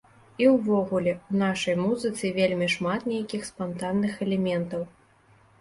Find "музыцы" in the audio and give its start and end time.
1.83-2.31